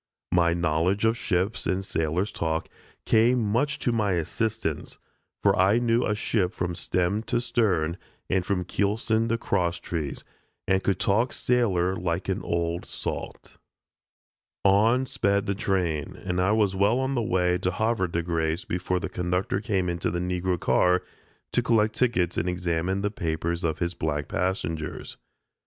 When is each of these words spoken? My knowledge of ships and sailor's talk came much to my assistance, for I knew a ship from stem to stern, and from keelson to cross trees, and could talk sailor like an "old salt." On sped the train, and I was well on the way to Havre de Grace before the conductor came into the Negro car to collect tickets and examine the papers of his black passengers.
My 0.31 0.55
knowledge 0.55 1.05
of 1.05 1.15
ships 1.15 1.67
and 1.67 1.85
sailor's 1.85 2.31
talk 2.31 2.67
came 3.05 3.39
much 3.39 3.77
to 3.77 3.91
my 3.91 4.13
assistance, 4.13 4.97
for 5.43 5.55
I 5.55 5.77
knew 5.77 6.03
a 6.03 6.15
ship 6.15 6.53
from 6.53 6.73
stem 6.73 7.21
to 7.25 7.39
stern, 7.39 7.97
and 8.27 8.43
from 8.43 8.65
keelson 8.65 9.29
to 9.29 9.37
cross 9.37 9.77
trees, 9.77 10.23
and 10.67 10.83
could 10.83 10.99
talk 10.99 11.31
sailor 11.31 11.95
like 11.95 12.29
an 12.29 12.41
"old 12.41 12.83
salt." 12.83 13.57
On 14.65 15.05
sped 15.05 15.45
the 15.45 15.53
train, 15.53 16.15
and 16.15 16.41
I 16.41 16.51
was 16.51 16.75
well 16.75 16.97
on 16.97 17.13
the 17.13 17.21
way 17.21 17.59
to 17.59 17.69
Havre 17.69 18.07
de 18.07 18.23
Grace 18.23 18.65
before 18.65 18.99
the 18.99 19.07
conductor 19.07 19.61
came 19.61 19.87
into 19.87 20.09
the 20.09 20.17
Negro 20.17 20.59
car 20.59 21.03
to 21.53 21.61
collect 21.61 21.93
tickets 21.93 22.37
and 22.37 22.49
examine 22.49 23.01
the 23.01 23.11
papers 23.11 23.63
of 23.63 23.77
his 23.77 23.93
black 23.93 24.27
passengers. 24.27 25.17